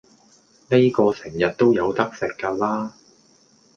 [0.69, 2.95] 哩個成日都有得食嫁啦